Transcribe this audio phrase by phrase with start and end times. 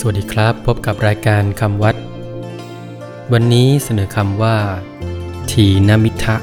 [0.00, 1.96] สวัสดีครับ พบกับรายการคำวัด
[3.32, 4.56] วันนี้เสนอคำว่า
[5.50, 6.36] ทีนมิทะ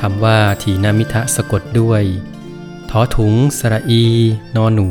[0.00, 2.02] คำว่าทีนามิทะสะกดด้วย
[2.90, 4.04] ทอถุง สระอี
[4.56, 4.88] นอหนู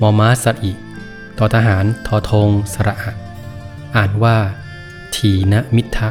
[0.00, 0.83] มอม้าสระอิ
[1.38, 3.12] ทอทหารทอทงสระอะ
[3.96, 4.36] อ่านว่า
[5.16, 6.08] ทีนมิทะ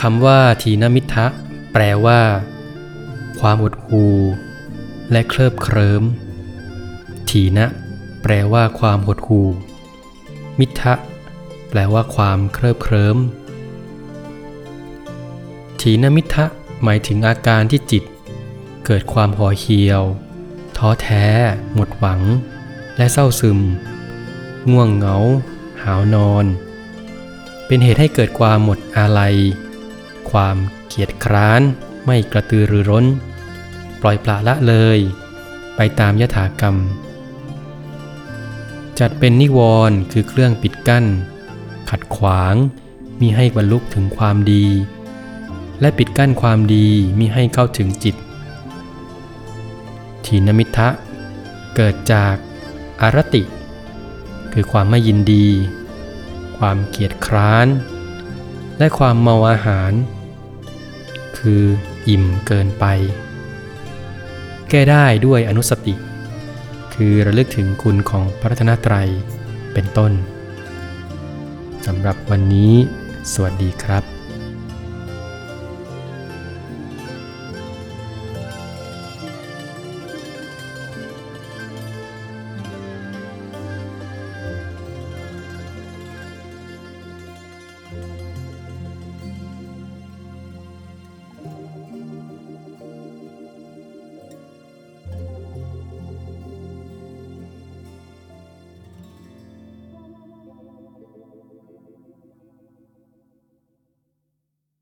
[0.00, 1.26] คำว่าทีนมิทะ
[1.72, 2.20] แปลว่า
[3.40, 4.04] ความอดหู
[5.10, 6.02] และเคลิบเคลิ้ม
[7.30, 7.66] ทีนะ
[8.22, 9.48] แปลว่าความหดหู่
[10.58, 10.94] มิทะ
[11.70, 13.16] แปลว่าความเคลิบเคลิ้ม
[15.80, 16.44] ถีนมิทะ
[16.82, 18.04] หมายถึงอาการที่จิต
[18.84, 20.02] เกิดความห่อเหี่ยว
[20.76, 21.24] ท้อแท้
[21.74, 22.20] หมดหวัง
[22.96, 23.58] และเศร้าซึม
[24.70, 25.16] ง่วงเหงา
[25.82, 26.44] หาวนอน
[27.66, 29.36] เป็นเหตุให้เกิดความหมดอาลัย
[30.30, 31.62] ความเกียจคร้าน
[32.06, 33.04] ไม่กระตือรือร้น
[34.00, 34.98] ปล่อยปละละเลย
[35.76, 36.76] ไปตามยถากรรม
[38.98, 41.04] จัดเป็นนิวรณ์คือเครื่องปิดกั้น
[41.90, 42.54] ขัดขวาง
[43.20, 44.66] มิให้บรรลุถึงความดี
[45.80, 46.86] และปิดกั้นความดี
[47.18, 48.16] มิให้เข้าถึงจิต
[50.24, 50.88] ทีนมิทะ
[51.76, 52.34] เกิดจาก
[53.00, 53.42] อารติ
[54.52, 55.46] คือความไม่ยินดี
[56.58, 57.66] ความเกียจคร้าน
[58.78, 59.92] และความเมาอาหาร
[61.38, 61.62] คือ
[62.08, 62.84] อิ่มเกินไป
[64.70, 65.94] แก้ได้ด้วยอนุสติ
[66.94, 69.08] คือระลึกถึงคุณของพระรัตนตรัย
[69.72, 70.12] เป็นต้น
[71.86, 72.72] สำหรับวันนี้
[73.32, 74.15] สวัสดีครับ